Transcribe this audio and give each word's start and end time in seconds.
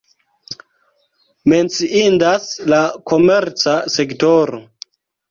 Menciindas 1.51 2.47
la 2.73 2.79
komerca 3.11 3.75
sektoro. 3.97 4.63